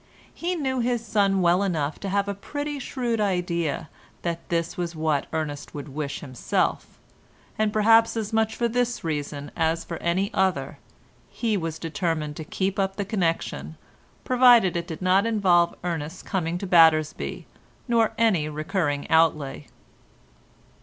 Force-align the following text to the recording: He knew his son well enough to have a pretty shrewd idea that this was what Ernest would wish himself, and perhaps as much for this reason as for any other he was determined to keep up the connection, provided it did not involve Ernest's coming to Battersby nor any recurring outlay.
He 0.33 0.55
knew 0.55 0.79
his 0.79 1.05
son 1.05 1.43
well 1.43 1.61
enough 1.61 1.99
to 1.99 2.09
have 2.09 2.27
a 2.27 2.33
pretty 2.33 2.79
shrewd 2.79 3.21
idea 3.21 3.87
that 4.23 4.39
this 4.49 4.75
was 4.75 4.95
what 4.95 5.27
Ernest 5.31 5.75
would 5.75 5.89
wish 5.89 6.21
himself, 6.21 6.97
and 7.55 7.71
perhaps 7.71 8.17
as 8.17 8.33
much 8.33 8.55
for 8.55 8.67
this 8.67 9.03
reason 9.03 9.51
as 9.55 9.83
for 9.83 9.97
any 9.97 10.31
other 10.33 10.79
he 11.29 11.55
was 11.55 11.77
determined 11.77 12.35
to 12.37 12.43
keep 12.43 12.79
up 12.79 12.95
the 12.95 13.05
connection, 13.05 13.77
provided 14.23 14.75
it 14.75 14.87
did 14.87 15.03
not 15.03 15.27
involve 15.27 15.75
Ernest's 15.83 16.23
coming 16.23 16.57
to 16.57 16.65
Battersby 16.65 17.45
nor 17.87 18.13
any 18.17 18.49
recurring 18.49 19.07
outlay. 19.11 19.67